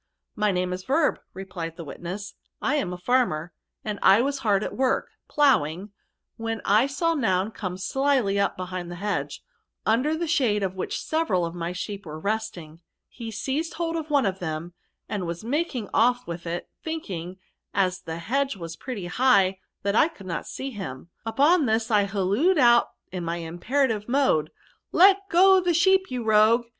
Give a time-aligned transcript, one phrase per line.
[0.01, 0.01] '*•
[0.35, 3.53] My name is Verb,' replied the witness;* I am a farmer,
[3.85, 5.91] and I was hard at wovk, ploughing,
[6.37, 9.43] when I saw Noun come slyly up, behind the hedge,
[9.85, 14.09] under the shade of which several of my sheep were resting* He seized hold of
[14.09, 14.73] one of them,
[15.07, 17.37] and was making off wkh il, thinking,
[17.71, 21.11] as the hedge was pret^ ho^h, that I could not see him.
[21.27, 24.49] Upon this I hal loed out in my imperative mode, ^
[24.91, 26.65] Let go the sheep, you rogue